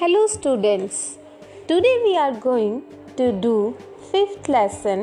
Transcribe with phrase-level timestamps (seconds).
[0.00, 1.18] Hello students.
[1.66, 2.74] Today we are going
[3.16, 3.76] to do
[4.10, 5.00] fifth lesson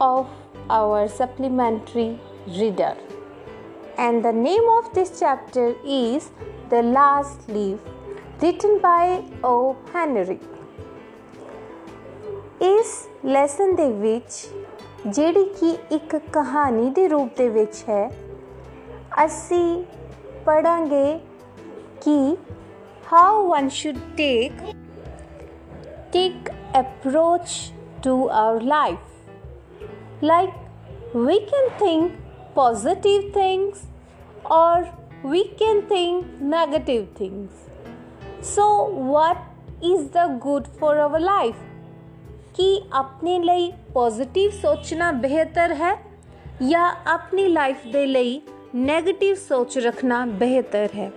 [0.00, 0.26] of
[0.68, 2.18] our supplementary
[2.48, 2.96] reader.
[3.96, 6.30] And the name of this chapter is
[6.68, 7.78] The Last Leaf
[8.42, 9.76] written by O.
[9.92, 10.38] Henry.
[12.62, 14.46] ਇਸ lesson ਦੇ ਵਿੱਚ
[15.06, 18.10] ਜਿਹੜੀ ਕਿ ਇੱਕ ਕਹਾਣੀ ਦੇ ਰੂਪ ਦੇ ਵਿੱਚ ਹੈ
[19.24, 19.84] ਅਸੀਂ
[20.46, 21.18] ਪੜਾਂਗੇ
[22.00, 22.18] ਕਿ
[23.06, 24.60] how one should take
[26.12, 27.72] take approach
[28.02, 30.54] to our life like
[31.14, 32.12] we can think
[32.54, 33.82] positive things
[34.50, 34.88] or
[35.24, 37.50] we can think negative things
[38.54, 38.66] so
[39.14, 39.38] what
[39.82, 41.62] is the good for our life
[42.54, 45.94] ਕਿ ਆਪਣੇ ਲਈ ਪੋਜ਼ਿਟਿਵ ਸੋਚਣਾ ਬਿਹਤਰ ਹੈ
[46.68, 48.40] ਜਾਂ ਆਪਣੀ ਲਾਈਫ ਦੇ ਲਈ
[48.76, 51.10] 네ਗੇਟਿਵ ਸੋਚ ਰੱਖਣਾ ਬਿਹਤਰ ਹੈ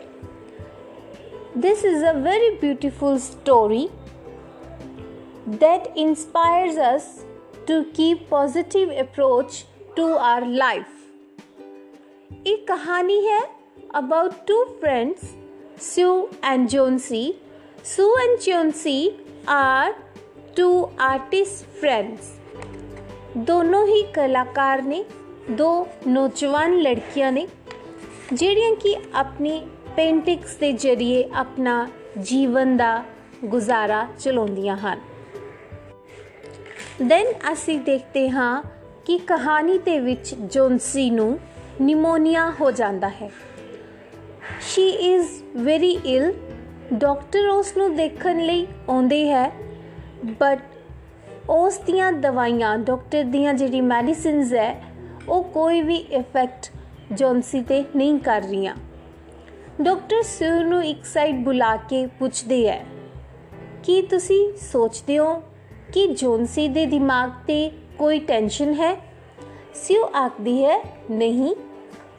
[1.56, 3.90] This is a very beautiful story
[5.46, 7.24] that inspires us
[7.66, 9.64] to keep positive approach
[9.96, 10.92] to our life.
[12.46, 13.40] एक कहानी है
[14.00, 15.24] about two friends,
[15.78, 17.24] Sue and Jonesy.
[17.82, 18.98] Sue and Jonesy
[19.46, 19.92] are
[20.56, 20.74] two
[21.10, 22.30] artist friends.
[23.38, 25.04] ਦੋਨੋਂ ਹੀ ਕਲਾਕਾਰ ਨੇ
[25.50, 27.46] ਦੋ ਨੌਜਵਾਨ ਲੜਕੀਆਂ ਨੇ
[28.32, 29.60] ਜਿਹੜੀਆਂ ਕਿ ਆਪਣੀ
[29.97, 31.87] ਪੇਂਟਿੰਗਸ ਦੇ ਜ਼ਰੀਏ ਆਪਣਾ
[32.21, 33.03] ਜੀਵਨ ਦਾ
[33.45, 34.99] ਗੁਜ਼ਾਰਾ ਚਲਾਉਂਦੀਆਂ ਹਨ।
[37.07, 38.61] ਦੈਨ ਅਸੀਂ ਦੇਖਦੇ ਹਾਂ
[39.05, 41.39] ਕਿ ਕਹਾਣੀ ਦੇ ਵਿੱਚ ਜੋਨਸੀ ਨੂੰ
[41.81, 43.31] ਨਿਮੋਨੀਆ ਹੋ ਜਾਂਦਾ ਹੈ।
[44.61, 46.33] She is very ill
[46.93, 49.51] doctor ਉਸ ਨੂੰ ਦੇਖਣ ਲਈ ਆਉਂਦੇ ਹੈ
[50.39, 50.59] ਬਟ
[51.49, 54.83] ਉਸ ਦੀਆਂ ਦਵਾਈਆਂ ਡਾਕਟਰ ਦੀਆਂ ਜਿਹੜੀ ਮੈਡੀਸਿਨਸ ਹੈ,
[55.29, 56.71] ਉਹ ਕੋਈ ਵੀ ਇਫੈਕਟ
[57.13, 58.75] ਜੋਨਸੀ ਤੇ ਨਹੀਂ ਕਰ ਰਹੀਆਂ।
[59.81, 62.85] ਡਾਕਟਰ ਸਰ ਨੂੰ ਇੱਕ ਸਾਈਡ ਬੁਲਾ ਕੇ ਪੁੱਛਦੇ ਹੈ
[63.83, 65.33] ਕੀ ਤੁਸੀਂ ਸੋਚਦੇ ਹੋ
[65.93, 68.93] ਕਿ ਜੋਨਸੀ ਦੇ ਦਿਮਾਗ ਤੇ ਕੋਈ ਟੈਨਸ਼ਨ ਹੈ?
[69.75, 71.55] ਸਿਓ ਆਖਦੀ ਹੈ, ਨਹੀਂ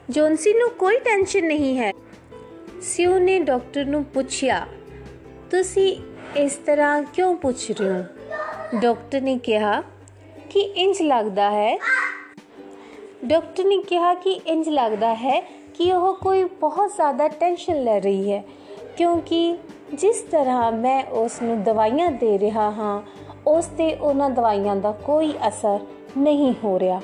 [0.09, 1.91] ਜੋਨਸੀ ਨੂੰ ਕੋਈ ਟੈਨਸ਼ਨ ਨਹੀਂ ਹੈ।
[2.81, 4.65] ਸਿਓ ਨੇ ਡਾਕਟਰ ਨੂੰ ਪੁੱਛਿਆ,
[5.51, 5.95] ਤੁਸੀਂ
[6.37, 8.03] ਇਸ ਤਰ੍ਹਾਂ ਕਿਉਂ ਪੁੱਛ ਰਹੇ ਹੋ?
[8.79, 9.81] ਡਾਕਟਰ ਨੇ ਕਿਹਾ
[10.49, 11.77] ਕਿ ਇੰਜ ਲੱਗਦਾ ਹੈ।
[13.25, 18.31] ਡਾਕਟਰ ਨੇ ਕਿਹਾ ਕਿ ਇੰਜ ਲੱਗਦਾ ਹੈ ਕਿ ਉਹ ਕੋਈ ਬਹੁਤ ਜ਼ਿਆਦਾ ਟੈਨਸ਼ਨ ਲੈ ਰਹੀ
[18.31, 18.43] ਹੈ,
[18.97, 19.57] ਕਿਉਂਕਿ
[19.93, 23.01] ਜਿਸ ਤਰ੍ਹਾਂ ਮੈਂ ਉਸ ਨੂੰ ਦਵਾਈਆਂ ਦੇ ਰਿਹਾ ਹਾਂ,
[23.47, 25.79] ਉਸ ਤੇ ਉਹਨਾਂ ਦਵਾਈਆਂ ਦਾ ਕੋਈ ਅਸਰ
[26.17, 26.99] ਨਹੀਂ ਹੋ ਰਿਹਾ।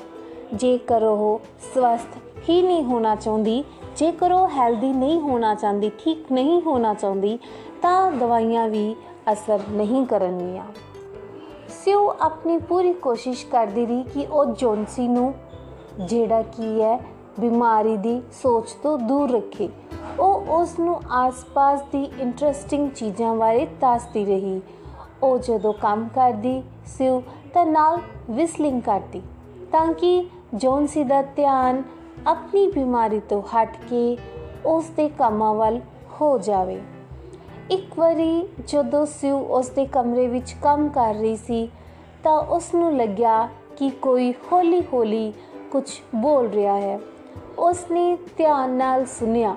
[0.54, 1.40] ਜੇਕਰ ਉਹ
[1.74, 3.64] ਸਵਸਥ ਹੀ ਨਹੀਂ ਹੋਣਾ ਚਾਹੁੰਦੀ,
[3.96, 7.38] ਜੇਕਰ ਉਹ ਹੈਲਦੀ ਨਹੀਂ ਹੋਣਾ ਚਾਹੁੰਦੀ, ਠੀਕ ਨਹੀਂ ਹੋਣਾ ਚਾਹੁੰਦੀ,
[7.82, 8.94] ਤਾਂ ਦਵਾਈਆਂ ਵੀ
[9.32, 10.64] ਅਸਰ ਨਹੀਂ ਕਰਨਗੀਆਂ।
[11.74, 15.34] ਸਿਓ ਆਪਣੀ ਪੂਰੀ ਕੋਸ਼ਿਸ਼ ਕਰਦੀ ਰਹੀ ਕਿ ਉਹ ਜੋਨਸੀ ਨੂੰ,
[16.00, 19.68] ਜਿਹੜਾ ਕੀ ਹੈ ਬਿਮਾਰੀ ਦੀ ਸੋਚ ਤੋਂ ਦੂਰ ਰੱਖੇ।
[20.20, 24.60] ਉਹ ਉਸ ਨੂੰ ਆਸ-ਪਾਸ ਦੀ ਇੰਟਰਸਟਿੰਗ ਚੀਜ਼ਾਂ ਬਾਰੇ ਦੱਸਦੀ ਰਹੀ।
[25.22, 27.22] ਉਹ ਜਦੋਂ ਕੰਮ ਕਰਦੀ ਸਿਉ
[27.54, 27.98] ਤਾਂ ਨਾਲ
[28.30, 29.22] ਵਿਸਲਿੰਗ ਕਰਦੀ,
[29.72, 31.82] ਤਾਂ ਕਿ ਜੋਨਸੀ ਦਾ ਧਿਆਨ
[32.26, 34.16] ਆਪਣੀ ਬਿਮਾਰੀ ਤੋਂ ਹਟ ਕੇ
[34.66, 35.80] ਉਸ ਦੇ ਕੰਮਾਂ ਵੱਲ
[36.20, 36.80] ਹੋ ਜਾਵੇ।
[37.70, 41.68] ਇੱਕ ਵਾਰੀ ਜਦੋਂ ਸਿਉ ਉਸ ਦੇ ਕਮਰੇ ਵਿੱਚ ਕੰਮ ਕਰ ਰਹੀ ਸੀ,
[42.24, 45.32] ਤਾਂ ਉਸ ਨੂੰ ਲੱਗਿਆ ਕਿ ਕੋਈ ਹੌਲੀ-ਹੌਲੀ
[45.70, 46.98] ਕੁਝ ਬੋਲ ਰਿਹਾ ਹੈ।
[47.58, 49.56] ਉਸ ਨੇ ਧਿਆਨ ਨਾਲ ਸੁਨਿਆ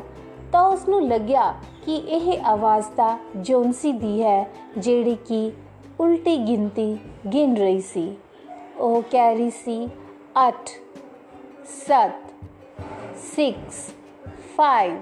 [0.52, 1.52] ਤਾਂ ਉਸ ਨੂੰ ਲੱਗਿਆ
[1.86, 5.52] ਕਿ ਇਹ ਆਵਾਜ਼ ਤਾਂ ਜੋਨਸੀ ਦੀ ਹੈ, ਜਿਹੜੀ ਕਿ
[6.00, 6.98] ਉਲਟੀ ਗਿਣਤੀ
[7.34, 8.16] ਗਿਣ ਰਹੀ ਸੀ।
[8.78, 9.90] ਉਹ ਕਹਿ ਰਹੀ ਸੀ
[10.40, 10.72] 8
[11.88, 12.16] 7
[13.24, 13.48] 6
[14.56, 14.96] 5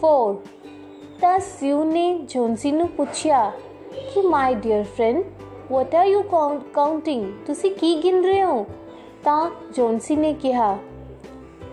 [0.00, 0.34] 4
[1.20, 3.50] ਤਾਂ ਸਿਉ ਨੇ ਜੋਨਸੀ ਨੂੰ ਪੁੱਛਿਆ
[4.14, 5.24] ਕਿ, my dear friend
[5.72, 6.22] what are you
[6.74, 8.66] counting ਤੁਸੀਂ ਕੀ ਗਿਣ ਰਹੇ ਹੋ?
[9.24, 10.76] ਤਾਂ ਜੋਨਸੀ ਨੇ ਕਿਹਾ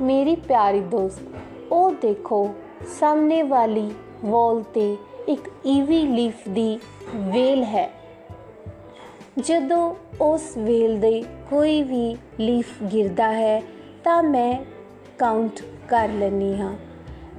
[0.01, 2.53] ਮੇਰੀ ਪਿਆਰੀ ਦੋਸਤ ਉਹ ਦੇਖੋ
[2.99, 3.91] ਸਾਹਮਣੇ ਵਾਲੀ
[4.25, 4.97] ਵਾਲ ਤੇ
[5.27, 6.79] ਇੱਕ ਈਵੀ ਲੀਫ ਦੀ
[7.15, 7.89] ਵੇਲ ਹੈ
[9.39, 13.61] ਜਦੋਂ ਉਸ ਵੇਲ ਦੇ ਕੋਈ ਵੀ ਲੀਫ ਗਿਰਦਾ ਹੈ
[14.03, 14.63] ਤਾਂ ਮੈਂ
[15.17, 16.73] ਕਾਊਂਟ ਕਰ ਲੈਣੀ ਹਾਂ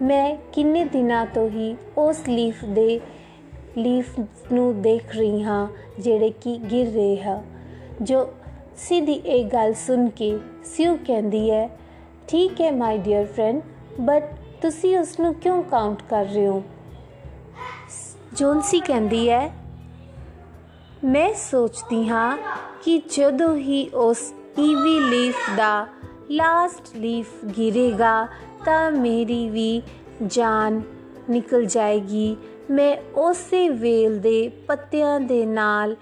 [0.03, 3.01] ਮੈਂ ਕਿੰਨੇ ਦਿਨਾਂ ਤੋਂ ਹੀ ਉਸ ਲੀਫ ਦੇ
[3.79, 4.19] ਲੀਫ
[4.53, 7.43] ਨੂੰ ਦੇਖ ਰਹੀ ਹਾਂ ਜਿਹੜੇ ਕਿ ਗਿਰ ਰਹੇ ਹਨ
[8.03, 8.29] ਜੋ
[8.77, 11.69] ਸਿੱਧੀ ਇਹ ਗੱਲ ਸੁਣ ਕੇ ਸਿਉ ਕਹਿੰਦੀ ਹੈ
[12.29, 13.63] ਠੀਕ ਹੈ ਮਾਈ ਡੀਅਰ ਫਰੈਂਡ
[14.01, 16.63] ਬਟ ਤੁਸੀਂ ਉਸ ਨੂੰ ਕਿਉਂ ਕਾਊਂਟ ਕਰ ਰਹੇ ਹੋ?
[18.33, 19.55] ਜੋਨਸੀ ਕਹਿੰਦੀ ਹੈ,
[21.05, 22.39] ਮੈਂ ਸੋਚਦੀ ਹਾਂ
[22.85, 25.87] ਕਿ ਜਦੋਂ ਹੀ ਉਸ ਈਵੀ ਲੀਫ ਦਾ
[26.31, 28.29] ਲਾਸਟ ਲੀਫ ਗਿਰੇਗਾ,
[28.65, 29.83] ਤਾਂ ਮੇਰੀ ਵੀ
[30.27, 30.83] ਜਾਨ
[31.31, 32.37] ਨਿਕਲ ਜਾਏਗੀ।
[32.71, 35.97] ਮੈਂ ਉਸੇ ਵੇਲ ਦੇ ਪੱਤਿਆਂ ਦੇ ਨਾਲ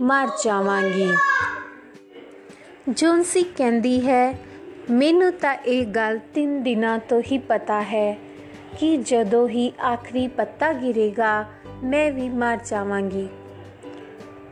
[0.00, 1.10] ਮਰ ਜਾਵਾਂਗੀ।
[2.88, 4.38] ਜੋਨਸੀ ਕਹਿੰਦੀ ਹੈ
[4.90, 8.18] ਮੈਨੂੰ ਤਾਂ ਇਹ ਗੱਲ 3 ਦਿਨਾਂ ਤੋਂ ਹੀ ਪਤਾ ਹੈ
[8.78, 11.44] ਕਿ ਜਦੋਂ ਹੀ ਆਖਰੀ ਪੱਤਾ ਗਿਰੇਗਾ,
[11.84, 13.28] ਮੈਂ ਵੀ ਮਰ ਜਾਵਾਂਗੀ।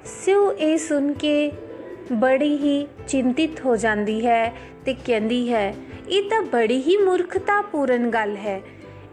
[0.05, 1.53] ਸਿਉ ਇਹ ਸੁਣ ਕੇ
[2.13, 4.53] ਬੜੀ ਹੀ ਚਿੰਤਿਤ ਹੋ ਜਾਂਦੀ ਹੈ
[4.85, 5.75] ਤੇ ਕਹਿੰਦੀ ਹੈ,
[6.09, 8.61] ਇਹ ਤਾਂ ਬੜੀ ਹੀ ਮੂਰਖਤਾਪੂਰਨ ਗੱਲ ਹੈ।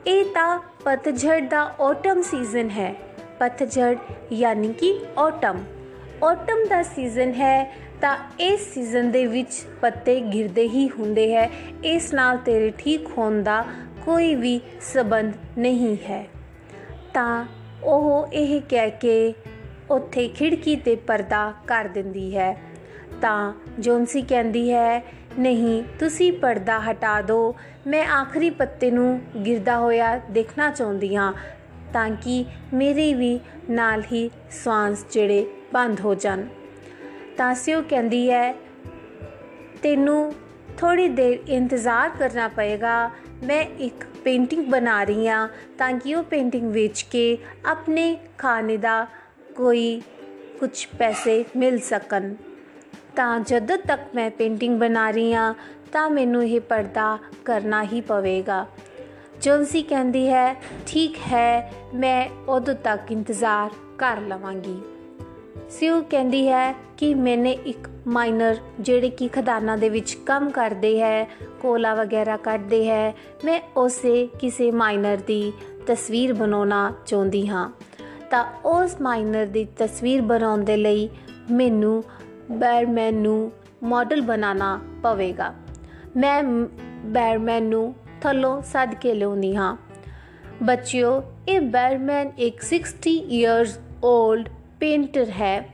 [0.08, 2.96] ਇਹ ਤਾਂ ਪਤਝੜ ਦਾ ਔਟਮ ਸੀਜ਼ਨ ਹੈ।
[3.40, 3.98] ਪਤਝੜ
[4.32, 5.58] ਯਾਨੀ ਕਿ ਔਟਮ
[6.24, 11.50] ਔਟਮ ਦਾ ਸੀਜ਼ਨ ਹੈ ਤਾਂ ਇਸ ਸੀਜ਼ਨ ਦੇ ਵਿੱਚ ਪੱਤੇ ਗਿਰਦੇ ਹੀ ਹੁੰਦੇ ਹੈ।
[11.84, 13.66] ਇਸ ਨਾਲ ਤੇਰੇ ਠੀਕ ਹੋਣ ਦਾ
[14.06, 16.28] ਕੋਈ ਵੀ ਸਬੰਧ ਨਹੀਂ ਹੈ।
[17.14, 17.46] ਤਾਂ
[17.84, 19.34] ਉਹ ਇਹ ਕਹਿ ਕੇ
[19.90, 22.58] ਉੱਥੇ ਖਿੜਕੀ ਤੇ ਪਰਦਾ ਕਰ ਦਿੰਦੀ ਹੈ।
[23.22, 25.04] ਤਾਂ ਜੋਨਸੀ ਕਹਿੰਦੀ ਹੈ,
[25.40, 27.56] ਨਹੀਂ, ਤੁਸੀਂ ਪਰਦਾ ਹਟਾ ਦਿਓ
[27.88, 31.34] ਮੈਂ ਆਖਰੀ ਪੱਤੇ ਨੂੰ ਗਿਰਦਾ ਹੋਇਆ ਦੇਖਣਾ ਚਾਹੁੰਦੀ ਹਾਂ,
[31.94, 33.40] ਤਾਂ ਕਿ ਮੇਰੇ ਵੀ
[33.70, 36.44] ਨਾਲ ਹੀ ਸਵਾਂਸ ਜਿਹੜੇ ਬੰਦ ਹੋ ਜਾਣ।
[37.42, 38.54] ਤਾਂ ਸਿਓ ਕਹਿੰਦੀ ਹੈ,
[39.84, 40.34] ਤੈਨੂੰ
[40.78, 43.12] ਥੋੜੀ ਦੇਰ ਇੰਤਜ਼ਾਰ ਕਰਨਾ ਪਏਗਾ।
[43.44, 49.08] ਮੈਂ ਇੱਕ ਪੇਂਟਿੰਗ ਬਣਾ ਰਹੀ ਹਾਂ ਤਾਂ ਕਿ ਉਹ ਪੇਂਟਿੰਗ ਵੇਚ ਕੇ ਆਪਣੇ ਖਾਣੇ ਦਾ
[49.56, 50.02] ਕੋਈ
[50.60, 52.34] ਕੁਝ ਪੈਸੇ ਮਿਲ ਸਕਣ।
[53.16, 55.54] ਤਾਂ ਜਦੋਂ ਤੱਕ ਮੈਂ ਪੇਂਟਿੰਗ ਬਣਾ ਰਹੀ ਹਾਂ,
[55.92, 58.66] ਤਾਂ ਮੈਨੂੰ ਇਹ ਪਰਦਾ ਕਰਨਾ ਹੀ ਪਵੇਗਾ।
[59.42, 60.56] ਜੋਨਸੀ ਕਹਿੰਦੀ ਹੈ,
[60.88, 64.82] ਠੀਕ ਹੈ, ਮੈਂ ਉਦੋਂ ਤੱਕ ਇੰਤਜ਼ਾਰ ਕਰ ਲਵਾਂਗੀ।
[65.72, 71.30] ਸਿਉ ਕਹਿੰਦੀ ਹੈ ਕਿ ਮੈਨੇ ਇੱਕ ਮਾਈਨਰ ਜਿਹੜੇ ਕਿ ਖਦਾਨਾਂ ਦੇ ਵਿੱਚ ਕੰਮ ਕਰਦੇ ਹੈ,
[71.62, 73.16] ਕੋਲਾ ਵਗੈਰਾ ਕੱਢਦੇ ਹੈ।
[73.46, 75.54] ਮੈਂ ਉਸੇ ਕਿਸੇ ਮਾਈਨਰ ਦੀ
[75.88, 77.70] ਤਸਵੀਰ ਬਣਾਉਣਾ ਚਾਹੁੰਦੀ ਹਾਂ।
[78.32, 81.10] ਤਾਂ ਉਸ ਮਾਈਨਰ ਦੀ ਤਸਵੀਰ ਬਣਾਉਣ ਦੇ ਲਈ
[81.52, 82.04] ਮੈਨੂੰ
[82.52, 83.52] ਬੈਰਮੈਨ ਨੂੰ
[83.84, 85.54] ਮਾਡਲ ਬਣਾਉਣਾ ਪਵੇਗਾ।
[86.18, 86.44] ਮੈਂ
[87.06, 89.78] ਬੈਰਮੈਨ ਨੂੰ ਥੱਲੋਂ ਸੱਦ ਕੇ ਲਿਆਉਂਦੀ ਹਾਂ।
[90.64, 94.50] ਬੱਚਿਓ, ਇਹ ਬੈਰਮੈਨ ਇੱਕ 60 ਇਅਰਸ 올ਡ
[94.82, 95.70] ਪੇਂਟਰ ਹੈ,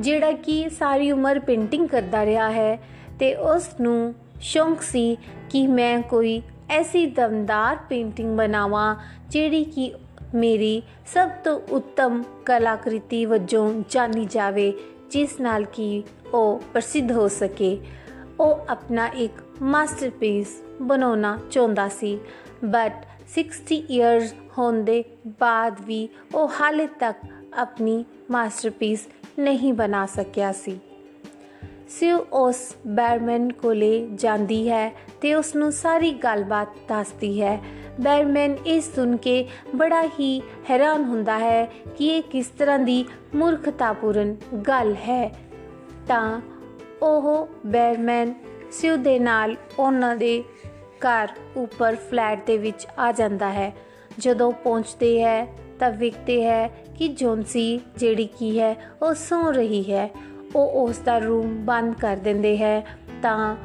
[0.00, 2.78] ਜਿਹੜਾ ਕਿ ਸਾਰੀ ਉਮਰ ਪੇਂਟਿੰਗ ਕਰਦਾ ਰਿਹਾ ਹੈ
[3.20, 5.16] ਤੇ ਉਸ ਨੂੰ ਸ਼ੌਂਕ ਸੀ
[5.50, 8.96] ਕਿ ਮੈਂ ਕੋਈ ਐਸੀ ਦਮਦਾਰ ਪੇਂਟਿੰਗ ਬਣਾਵਾਂ,
[9.30, 9.92] ਜਿਹੜੀ ਕਿ
[10.34, 14.72] ਮੇਰੀ ਸਭ ਤੋਂ ਉੱਤਮ ਕਲਾਕ੍ਰਿਤੀ ਵਜੋਂ ਜਾਣੀ ਜਾਵੇ,
[15.10, 16.02] ਜਿਸ ਨਾਲ ਕਿ
[16.34, 17.78] ਉਹ ਪ੍ਰਸਿੱਧ ਹੋ ਸਕੇ।
[18.40, 22.18] ਉਹ ਆਪਣਾ ਇੱਕ ਮਾਸਟਰਪੀਸ ਬਣਾਉਣਾ ਚਾਹੁੰਦਾ ਸੀ
[22.64, 25.02] ਬਟ 60 ਇਅਰਸ ਹੋਣ ਦੇ
[25.40, 27.16] ਬਾਅਦ ਵੀ ਉਹ ਹਾਲੇ ਤੱਕ
[27.56, 29.08] ਆਪਣੀ ਮਾਸਟਰਪੀਸ
[29.38, 30.80] ਨਹੀਂ ਬਣਾ ਸਕਿਆ ਸੀ।
[31.88, 37.60] ਸਿਉ ਉਸ ਬੈਰਮੈਨ ਕੋਲੇ ਜਾਂਦੀ ਹੈ ਤੇ ਉਸ ਨੂੰ ਸਾਰੀ ਗੱਲਬਾਤ ਦੱਸਦੀ ਹੈ।
[38.00, 41.64] ਬੈਰਮੈਨ ਇਹ ਸੁਣ ਕੇ ਬੜਾ ਹੀ ਹੈਰਾਨ ਹੁੰਦਾ ਹੈ
[41.96, 43.04] ਕਿ ਇਹ ਕਿਸ ਤਰ੍ਹਾਂ ਦੀ
[43.34, 44.36] ਮੂਰਖਤਾਪੂਰਨ
[44.68, 45.34] ਗੱਲ ਹੈ।
[46.08, 46.40] ਤਾਂ
[47.02, 48.34] ਉਹ ਬੈਰਮੈਨ
[48.72, 50.44] ਸਿਉ ਦੇ ਨਾਲ ਉਹਨਾਂ ਦੇ
[50.76, 53.74] ਘਰ ਉੱਪਰ ਫਲੈਟ ਦੇ ਵਿੱਚ ਆ ਜਾਂਦਾ ਹੈ।
[54.18, 60.10] ਜਦੋਂ ਪਹੁੰਚਦੇ ਹੈ ਤਾਂ ਵੇਖਦੇ ਹੈ ਕਿ ਜੋਨਸੀ ਜਿਹੜੀ ਕੀ ਹੈ, ਉਹ ਸੌ ਰਹੀ ਹੈ।
[60.56, 62.86] ਉਹ ਉਸ ਦਾ ਰੂਮ ਬੰਦ ਕਰ ਦਿੰਦੇ ਹੈ।
[63.22, 63.56] ਤਾਂ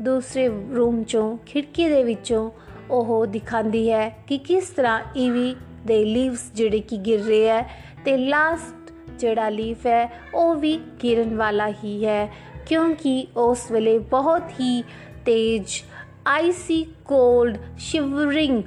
[0.00, 2.50] ਦੂਸਰੇ ਰੂਮ ਚੋਂ, ਖਿੜਕੀ ਦੇ ਵਿੱਚੋਂ
[2.90, 5.56] ਉਹ ਦਿਖਾਉਂਦੀ ਹੈ ਕਿ ਕਿਸ ਤਰ੍ਹਾਂ ਈਵੀ
[5.86, 7.70] ਦੇ ਲੀਵਸ ਜਿਹੜੇ ਕਿ ਗਿਰ ਰਹੇ ਹੈ
[8.04, 12.34] ਤੇ ਲਾਸਟ ਜਿਹੜਾ ਲੀਫ ਹੈ, ਉਹ ਵੀ ਗਿਰਨ ਵਾਲਾ ਹੀ ਹੈ।
[12.66, 14.82] ਕਿਉਂਕਿ ਉਸ ਵੇਲੇ ਬਹੁਤ ਹੀ
[15.26, 15.82] ਤੇਜ਼
[16.26, 18.62] ਆਈਸੀ ਕੋਲਡ ਸ਼ਿਵਰਿੰਗ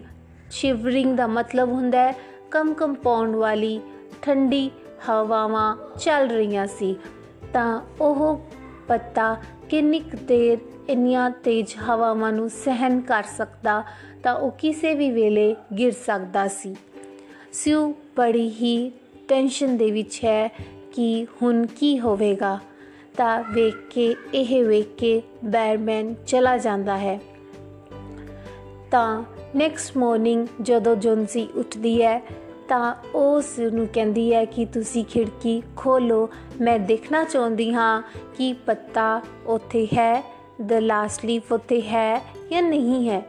[0.51, 2.15] ਸ਼ਿਵਰਿੰਗ ਦਾ ਮਤਲਬ ਹੁੰਦਾ ਹੈ
[2.51, 3.81] ਕਮ ਕੰਪਾਊਂਡ ਵਾਲੀ
[4.21, 4.71] ਠੰਡੀ
[5.09, 6.95] ਹਵਾਵਾਂ ਚੱਲ ਰਹੀਆਂ ਸੀ,
[7.53, 8.41] ਤਾਂ ਉਹ
[8.87, 9.37] ਪੱਤਾ
[9.69, 10.57] ਕਿੰਨੀ ਦੇਰ
[10.89, 13.83] ਇੰਨੀਆਂ ਤੇਜ਼ ਹਵਾਵਾਂ ਨੂੰ ਸਹਿਨ ਕਰ ਸਕਦਾ
[14.23, 16.75] ਤਾਂ ਉਹ ਕਿਸੇ ਵੀ ਵੇਲੇ ਗਿਰ ਸਕਦਾ ਸੀ।
[17.53, 18.91] ਸਿਉ ਬੜੀ ਹੀ
[19.27, 20.47] ਟੈਨਸ਼ਨ ਦੇ ਵਿੱਚ ਹੈ
[20.93, 22.59] ਕਿ ਹੁਣ ਕੀ ਹੋਵੇਗਾ।
[23.17, 27.19] ਤਾਂ ਵੇਖ ਕੇ, ਇਹ ਵੇਖ ਕੇ ਬੈਰਮੈਨ ਚਲਾ ਜਾਂਦਾ ਹੈ।
[28.91, 29.23] ਤਾਂ
[29.55, 32.21] ਨੈਕਸਟ ਮਾਰਨਿੰਗ ਜਦੋਂ ਜੋਨਸੀ ਉੱਠਦੀ ਹੈ
[32.71, 36.29] ਤਾਂ ਉਸ ਨੂੰ ਕਹਿੰਦੀ ਹੈ ਕਿ ਤੁਸੀਂ ਖਿੜਕੀ ਖੋਲੋ।
[36.61, 38.01] ਮੈਂ ਦੇਖਣਾ ਚਾਹੁੰਦੀ ਹਾਂ
[38.37, 40.23] ਕਿ ਪੱਤਾ ਉੱਥੇ ਹੈ
[40.61, 43.21] ਦ ਲਾਸਟ ਲੀਫ ਉੱਥੇ ਹੈ ਜਾਂ ਨਹੀਂ ਹੈ।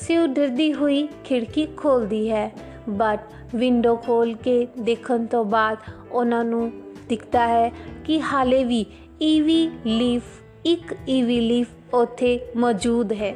[0.00, 2.52] ਸਿਉ ਡਰਦੀ ਹੋਈ ਖਿੜਕੀ ਖੋਲਦੀ ਹੈ
[2.88, 3.20] ਬਟ
[3.54, 5.78] ਵਿੰਡੋ ਖੋਲ ਕੇ ਦੇਖਣ ਤੋਂ ਬਾਅਦ
[6.12, 6.72] ਉਹਨਾਂ ਨੂੰ
[7.08, 7.72] ਦਿਖਦਾ ਹੈ
[8.04, 8.86] ਕਿ ਹਾਲੇ ਵੀ
[9.22, 10.22] ਈਵੀ ਲੀਫ,
[10.64, 13.34] ਇੱਕ ਈਵੀ ਲੀਫ ਉੱਥੇ ਮੌਜੂਦ ਹੈ।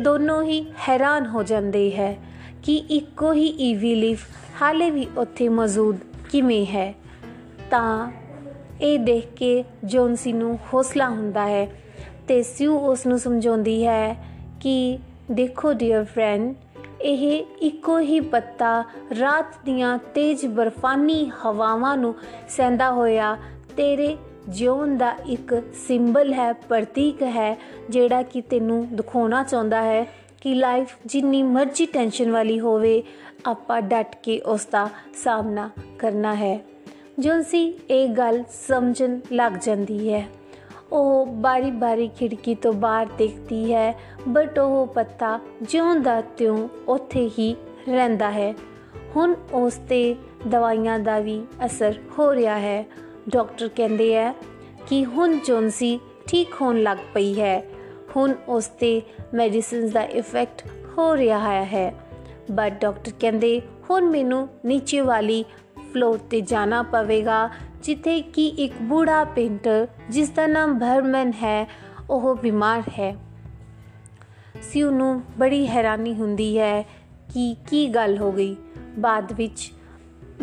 [0.00, 2.31] ਦੋਨੋਂ ਹੀ ਹੈਰਾਨ ਹੋ ਜਾਂਦੇ ਹੈ।
[2.64, 4.26] ਕਿ ਇੱਕੋ ਹੀ ਈਵੀ ਲੀਫ
[4.62, 5.98] ਹਾਲੇ ਵੀ ਉੱਥੇ ਮੌਜੂਦ
[6.30, 6.94] ਕਿਵੇਂ ਹੈ?
[7.70, 8.12] ਤਾਂ
[8.80, 11.68] ਇਹ ਦੇਖ ਕੇ ਜੋਨਸੀ ਨੂੰ ਹੌਸਲਾ ਹੁੰਦਾ ਹੈ
[12.28, 14.16] ਤੇ ਸਿਉ ਉਸ ਨੂੰ ਸਮਝਾਉਂਦੀ ਹੈ
[14.60, 14.98] ਕਿ
[15.30, 16.54] ਦੇਖੋ ਡੀਅਰ ਫਰੈਂਡ
[17.02, 18.84] ਇਹ ਇੱਕੋ ਹੀ ਪੱਤਾ
[19.20, 22.14] ਰਾਤ ਦੀਆਂ ਤੇਜ਼ ਬਰਫਾਨੀ ਹਵਾਵਾਂ ਨੂੰ
[22.48, 23.36] ਸਹਿੰਦਾ ਹੋਇਆ
[23.76, 24.16] ਤੇਰੇ
[24.48, 27.58] ਜਿਉਣ ਦਾ ਇੱਕ ਸਿੰਬਲ ਹੈ, ਪ੍ਰਤੀਕ ਹੈ,
[27.90, 30.06] ਜਿਹੜਾ ਕਿ ਤੈਨੂੰ ਦਿਖਾਉਣਾ ਚਾਹੁੰਦਾ ਹੈ।
[30.42, 33.02] ਕਿ ਲਾਈਫ ਜਿੰਨੀ ਮਰਜ਼ੀ ਟੈਨਸ਼ਨ ਵਾਲੀ ਹੋਵੇ,
[33.46, 34.88] ਆਪਾਂ ਡਟ ਕੇ ਉਸ ਦਾ
[35.24, 36.64] ਸਾਹਮਣਾ ਕਰਨਾ ਹੈ।
[37.18, 40.28] ਜੁਲਸੀ ਇਹ ਗੱਲ ਸਮਝਣ ਲੱਗ ਜਾਂਦੀ ਹੈ।
[40.92, 47.56] ਉਹ ਬਾਰੀ-ਬਾਰੀ ਖਿੜਕੀ ਤੋਂ ਬਾਹਰ ਦੇਖਦੀ ਹੈ ਬਟ ਉਹ ਪੱਤਾ ਜਿਉਂ ਦਾ ਤਿਉਂ ਉੱਥੇ ਹੀ
[47.88, 48.54] ਰਹਿੰਦਾ ਹੈ।
[49.16, 50.16] ਹੁਣ ਉਸ ਤੇ
[50.48, 52.86] ਦਵਾਈਆਂ ਦਾ ਵੀ ਅਸਰ ਹੋ ਰਿਹਾ ਹੈ।
[53.28, 54.34] ਡਾਕਟਰ ਕਹਿੰਦੇ ਹੈ
[54.86, 57.64] ਕਿ ਹੁਣ ਜੋਨਸੀ ਠੀਕ ਹੋਣ ਲੱਗ ਪਈ ਹੈ।
[58.16, 59.02] ਹੁਣ ਉਸ ਤੇ
[59.34, 60.66] ਮੈਡੀਸਿਨਸ ਦਾ ਇਫੈਕਟ
[60.98, 61.94] ਹੋ ਰਿਹਾ ਹੈ
[62.50, 65.44] ਬਟ ਡਾਕਟਰ ਕਹਿੰਦੇ, ਹੁਣ ਮੈਨੂੰ ਨੀਚੇ ਵਾਲੀ
[65.92, 67.50] ਫਲੋਰ ਤੇ ਜਾਣਾ ਪਵੇਗਾ,
[67.82, 71.68] ਜਿੱਥੇ ਕਿ ਇੱਕ ਬੂੜਾ ਪੇਂਟਰ ਜਿਸ ਦਾ ਨਾਮ ਭਰਮਨ ਹੈ,
[72.10, 73.16] ਉਹ ਬਿਮਾਰ ਹੈ।
[74.62, 76.82] ਸਿਉ ਨੂੰ ਬੜੀ ਹੈਰਾਨੀ ਹੁੰਦੀ ਹੈ
[77.34, 78.56] ਕਿ ਕੀ ਗੱਲ ਹੋ ਗਈ।
[78.98, 79.72] ਬਾਅਦ ਵਿੱਚ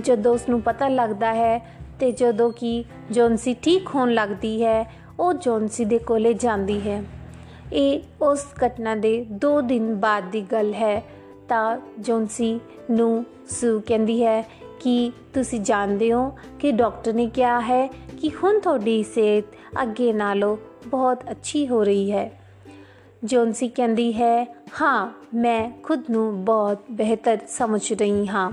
[0.04, 5.34] ਜਦੋਂ ਉਸ ਨੂੰ ਪਤਾ ਲੱਗਦਾ ਹੈ ਤੇ ਜਦੋਂ ਕਿ ਜੋਨਸੀ ਠੀਕ ਹੋਣ ਲੱਗਦੀ ਹੈ, ਉਹ
[5.34, 7.04] ਜੋਨਸੀ ਦੇ ਕੋਲੇ ਜਾਂਦੀ ਹੈ।
[7.74, 11.04] ਇਹ ਉਸ ਘਟਨਾ ਦੇ 2 ਦਿਨ ਬਾਅਦ ਦੀ ਗੱਲ ਹੈ।
[11.50, 12.60] ਤਾਂ ਜੋਨਸੀ
[12.92, 14.42] ਨੂੰ ਸੂ ਕਹਿੰਦੀ ਹੈ
[14.80, 17.88] ਕਿ ਤੁਸੀਂ ਜਾਣਦੇ ਹੋ ਕਿ ਡਾਕਟਰ ਨੇ ਕਿਹਾ ਹੈ
[18.22, 19.46] ਕਿ ਹੁਣ ਤੁਹਾਡੀ ਸਿਹਤ
[19.82, 20.58] ਅੱਗੇ ਨਾਲੋਂ
[20.88, 22.40] ਬਹੁਤ ਅੱਛੀ ਹੋ ਰਹੀ ਹੈ।
[23.24, 28.52] ਜੋਨਸੀ ਕਹਿੰਦੀ ਹੈ, ਹਾਂ, ਮੈਂ ਖੁਦ ਨੂੰ ਬਹੁਤ ਬਿਹਤਰ ਸਮਝ ਰਹੀ ਹਾਂ।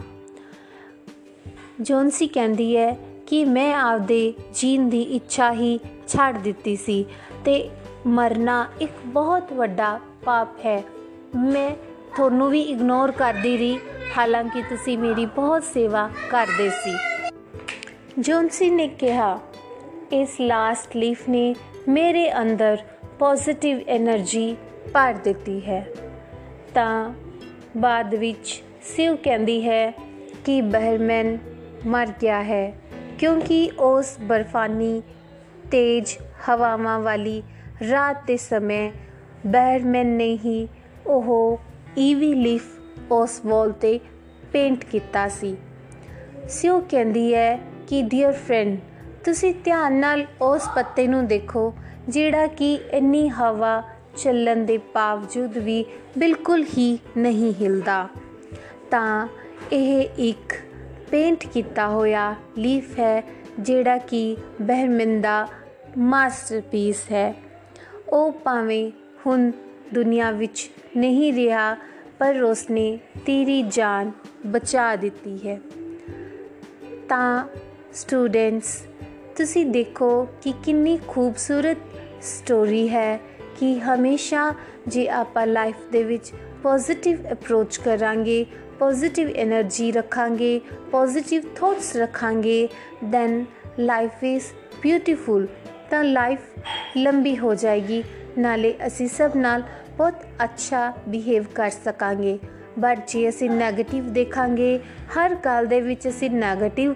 [1.80, 7.04] ਜੋਨਸੀ ਕਹਿੰਦੀ ਹੈ ਕਿ ਮੈਂ ਆਪਦੇ ਜੀਣ ਦੀ ਇੱਛਾ ਹੀ ਛੱਡ ਦਿੱਤੀ ਸੀ
[7.44, 7.70] ਤੇ
[8.06, 10.82] ਮਰਨਾ ਇੱਕ ਬਹੁਤ ਵੱਡਾ ਪਾਪ ਹੈ।
[11.36, 11.70] ਮੈਂ
[12.16, 13.78] ਤੁਹਾਨੂੰ ਵੀ ਇਗਨੋਰ ਕਰਦੀ ਰਹੀ,
[14.18, 16.96] ਹਾਲਾਂਕਿ ਤੁਸੀਂ ਮੇਰੀ ਬਹੁਤ ਸੇਵਾ ਕਰਦੇ ਸੀ।
[18.18, 19.40] ਜੋਨਸੀ ਨੇ ਕਿਹਾ,
[20.12, 21.54] ਇਸ ਲਾਸਟ ਲੀਫ ਨੇ
[21.88, 22.78] ਮੇਰੇ ਅੰਦਰ
[23.18, 24.56] ਪੋਜ਼ਿਟਿਵ એનર્ਜੀ
[24.94, 25.86] ਭਰ ਦਿੱਤੀ ਹੈ।
[26.75, 27.14] ਤਾਂ
[27.76, 29.90] ਬਾਅਦ ਵਿੱਚ ਸਿਉ ਕਹਿੰਦੀ ਹੈ
[30.44, 31.38] ਕਿ ਬਹਿਰਮੈਨ
[31.86, 32.72] ਮਰ ਗਿਆ ਹੈ,
[33.18, 35.02] ਕਿਉਂਕਿ ਉਸ ਬਰਫਾਨੀ
[35.70, 37.42] ਤੇਜ਼ ਹਵਾਵਾਂ ਵਾਲੀ
[37.83, 38.92] ਰਾਤ ਦੇ ਸਮੇਂ
[39.47, 40.68] ਬਹਿਰਮਨ ਨੇ ਹੀ
[41.06, 41.59] ਉਹ
[41.99, 42.62] ਈਵੀ ਲੀਫ
[43.12, 44.00] ਉਸ ਵਾਲ ਤੇ
[44.52, 45.56] ਪੇਂਟ ਕੀਤਾ ਸੀ।
[46.49, 48.78] ਸਿਓ ਕਹਿੰਦੀ ਹੈ ਕਿ ਡੀਅਰ ਫਰੈਂਡ
[49.25, 51.75] ਤੁਸੀਂ ਧਿਆਨ ਨਾਲ ਉਸ ਪੱਤੇ ਨੂੰ ਦੇਖੋ,
[52.09, 53.83] ਜਿਹੜਾ ਕਿ ਇੰਨੀ ਹਵਾ
[54.16, 55.85] ਚੱਲਣ ਦੇ ਬਾਵਜੂਦ ਵੀ
[56.18, 58.09] ਬਿਲਕੁਲ ਹੀ ਨਹੀਂ ਹਿਲਦਾ।
[58.90, 59.28] ਤਾਂ
[59.73, 60.52] ਇਹ ਇੱਕ
[61.11, 63.23] ਪੇਂਟ ਕੀਤਾ ਹੋਇਆ ਲੀਫ ਹੈ,
[63.61, 65.47] ਜਿਹੜਾ ਕਿ ਬਹਿਰਮਨ ਦਾ
[65.99, 67.35] ਮਾਸਟਰਪੀਸ ਹੈ।
[68.08, 68.90] ਉਹ ਭਾਵੇਂ
[69.26, 69.50] ਹੁਣ
[69.94, 71.76] ਦੁਨੀਆ ਵਿੱਚ ਨਹੀਂ ਰਿਹਾ,
[72.18, 74.12] ਪਰ ਉਸਨੇ ਤੇਰੀ ਜਾਨ
[74.46, 75.60] ਬਚਾ ਦਿੱਤੀ ਹੈ।
[77.08, 77.48] ਤਾਂ
[77.94, 78.86] ਸਟੂਡੈਂਟਸ,
[79.36, 81.76] ਤੁਸੀਂ ਦੇਖੋ ਕਿ ਕਿੰਨੀ ਖੂਬਸੂਰਤ
[82.22, 83.20] ਸਟੋਰੀ ਹੈ
[83.58, 84.54] ਕਿ ਹਮੇਸ਼ਾ
[84.88, 86.32] ਜੇ ਆਪਾਂ ਲਾਈਫ ਦੇ ਵਿੱਚ
[86.62, 88.46] ਪੋਜ਼ਿਟਿਵ ਅਪਰੋਚ ਕਰਾਂਗੇ
[88.78, 90.60] ਪੋਜ਼ਿਟਿਵ એનર્ਜੀ ਰੱਖਾਂਗੇ
[90.90, 92.68] ਪੋਜ਼ਿਟਿਵ ਥੌਟਸ ਰੱਖਾਂਗੇ
[93.04, 93.44] ਦੈਨ
[93.78, 94.44] ਲਾਈਫ ਇਜ਼
[94.82, 95.46] ਬਿਊਟੀਫੁਲ
[95.90, 96.38] ਤਾਂ ਲਾਈਫ
[96.96, 98.04] ਲੰਬੀ ਹੋ ਜਾਏਗੀ।
[98.38, 99.62] ਨਾਲੇ ਅਸੀਂ ਸਭ ਨਾਲ
[99.98, 100.14] ਬਹੁਤ
[100.44, 102.38] ਅੱਛਾ ਬਿਹੇਵ ਕਰ ਸਕਾਂਗੇ।
[102.78, 104.80] ਬਟ ਜੇ ਅਸੀਂ 네ਗੇਟਿਵ ਦੇਖਾਂਗੇ,
[105.16, 106.94] ਹਰ ਗੱਲ ਦੇ ਵਿੱਚ ਅਸੀਂ 네ਗੇਟਿਵ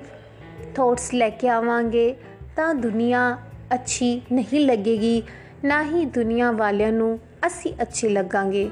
[0.74, 2.16] ਥਾਟਸ ਲੈ ਕੇ ਆਵਾਂਗੇ,
[2.56, 3.38] ਤਾਂ ਦੁਨੀਆ
[3.74, 5.22] ਅੱਛੀ ਨਹੀਂ ਲੱਗੇਗੀ।
[5.64, 8.70] ਨਾ ਹੀ ਦੁਨੀਆ ਵਾਲਿਆਂ ਨੂੰ ਅਸੀਂ ਅੱਛੇ ਲੱਗਾਂਗੇ।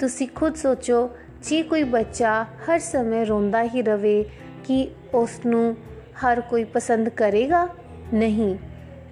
[0.00, 1.10] ਤੁਸੀਂ ਖੁਦ ਸੋਚੋ,
[1.42, 4.24] ਜੇ ਕੋਈ ਬੱਚਾ ਹਰ ਸਮੇਂ ਰੋਂਦਾ ਹੀ ਰਵੇ,
[4.64, 5.76] ਕਿ ਉਸ ਨੂੰ
[6.24, 7.68] ਹਰ ਕੋਈ ਪਸੰਦ ਕਰੇਗਾ?
[8.14, 8.56] ਨਹੀਂ।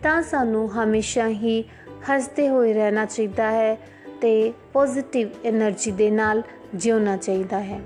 [0.02, 1.64] ਤਾਂ ਸਾਨੂੰ ਹਮੇਸ਼ਾ ਹੀ
[2.10, 3.74] ਹੱਸਦੇ ਹੋਏ ਰਹਿਣਾ ਚਾਹੀਦਾ ਹੈ
[4.20, 6.42] ਤੇ ਪੋਜ਼ਿਟਿਵ એનર્ਜੀ ਦੇ ਨਾਲ
[6.74, 7.80] ਜਿਉਣਾ ਚਾਹੀਦਾ ਹੈ।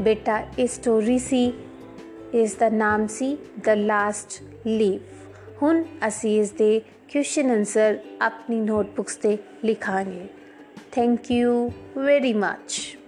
[0.00, 1.52] ਬੇਟਾ, ਇਹ ਸਟੋਰੀ ਸੀ
[2.34, 5.02] ਇਸ ਦਾ ਨਾਮ ਸੀ ਦ ਲਾਸਟ ਲੀਫ
[5.62, 6.80] ਹੁਣ ਅਸੀਂ ਇਸ ਦੇ
[7.12, 10.26] ਕੁਐਸਚਨ ਆਨਸਰ ਆਪਣੀ ਨੋਟਬੁక్స్ ਤੇ ਲਿਖਾਂਗੇ।
[10.92, 12.98] Thank you very much